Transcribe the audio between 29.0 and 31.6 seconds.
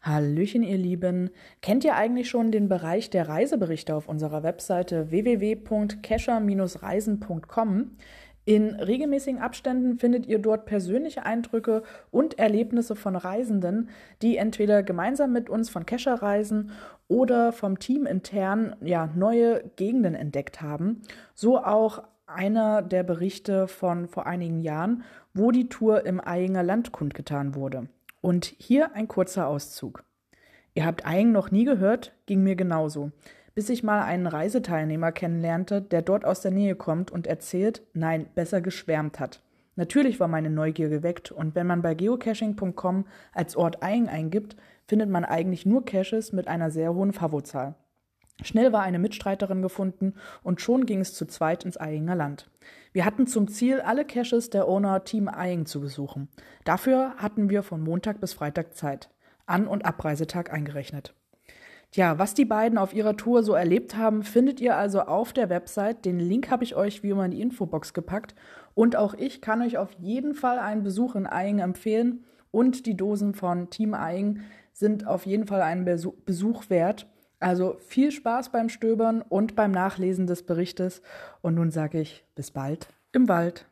kurzer Auszug. Ihr habt Eying noch